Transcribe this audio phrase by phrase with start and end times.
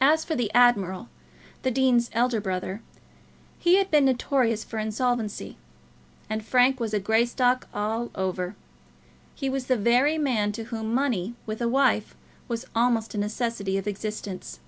[0.00, 1.08] As for the admiral,
[1.62, 2.82] the dean's elder brother,
[3.60, 5.56] he had been notorious for insolvency;
[6.28, 8.56] and Frank was a Greystock all over.
[9.36, 12.16] He was the very man to whom money with a wife
[12.48, 14.58] was almost a necessity of existence.